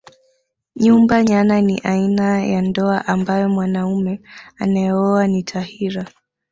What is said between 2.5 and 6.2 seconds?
ndoa ambayo mwanaume anayeoa ni tahira